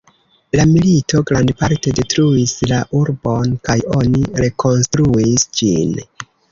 [0.59, 5.99] La milito grandparte detruis la urbon, kaj oni rekonstruis ĝin.